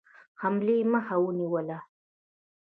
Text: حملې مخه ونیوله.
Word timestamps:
حملې 0.41 0.77
مخه 0.91 1.15
ونیوله. 1.23 1.79